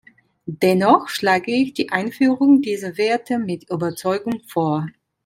[0.47, 4.87] Dennoch schlage ich die Einführung dieser Werte mit Überzeugung vor.